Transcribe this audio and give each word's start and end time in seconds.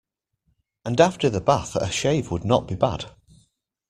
And 0.83 0.99
after 0.99 1.29
the 1.29 1.41
bath 1.41 1.75
a 1.75 1.91
shave 1.91 2.31
would 2.31 2.43
not 2.43 2.67
be 2.67 2.73
bad. 2.73 3.11